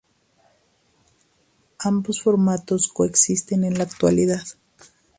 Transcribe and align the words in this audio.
Ambos 1.77 2.23
formatos 2.23 2.87
coexisten 2.87 3.63
en 3.63 3.77
la 3.77 3.83
actualidad. 3.83 4.41